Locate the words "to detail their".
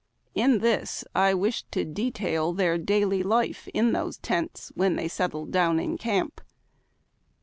1.69-2.79